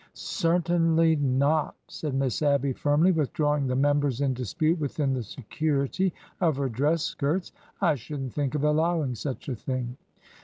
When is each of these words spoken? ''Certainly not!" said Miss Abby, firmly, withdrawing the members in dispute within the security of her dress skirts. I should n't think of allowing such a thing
''Certainly 0.15 1.17
not!" 1.17 1.75
said 1.87 2.15
Miss 2.15 2.41
Abby, 2.41 2.73
firmly, 2.73 3.11
withdrawing 3.11 3.67
the 3.67 3.75
members 3.75 4.19
in 4.19 4.33
dispute 4.33 4.79
within 4.79 5.13
the 5.13 5.21
security 5.21 6.11
of 6.39 6.57
her 6.57 6.69
dress 6.69 7.03
skirts. 7.03 7.51
I 7.81 7.93
should 7.93 8.19
n't 8.21 8.33
think 8.33 8.55
of 8.55 8.63
allowing 8.63 9.13
such 9.13 9.47
a 9.47 9.53
thing 9.55 9.97